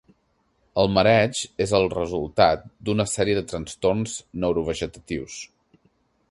El 0.83 0.87
mareig 0.93 1.41
és 1.65 1.73
el 1.79 1.85
resultat 1.93 2.65
d'una 2.89 3.05
sèrie 3.13 3.37
de 3.41 3.45
trastorns 3.53 4.17
neurovegetatius. 4.45 5.39